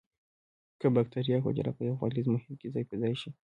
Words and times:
که 0.79 0.87
بکټریا 0.95 1.37
حجره 1.45 1.71
په 1.77 1.81
یو 1.87 1.95
غلیظ 2.01 2.27
محیط 2.33 2.55
کې 2.61 2.67
ځای 2.75 2.83
په 2.89 2.95
ځای 3.01 3.13
شي. 3.21 3.29